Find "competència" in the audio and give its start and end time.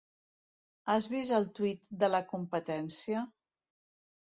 2.33-3.25